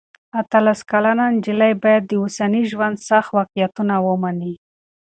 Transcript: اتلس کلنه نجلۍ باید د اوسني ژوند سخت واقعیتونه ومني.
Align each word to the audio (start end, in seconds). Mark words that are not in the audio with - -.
اتلس 0.39 0.79
کلنه 0.91 1.25
نجلۍ 1.35 1.73
باید 1.83 2.03
د 2.07 2.11
اوسني 2.21 2.61
ژوند 2.71 2.95
سخت 3.09 3.29
واقعیتونه 3.37 3.95
ومني. 4.05 4.53